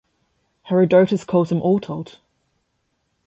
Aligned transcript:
Herodotus 0.63 1.23
calls 1.23 1.51
him 1.51 1.61
Ortalt. 1.61 2.17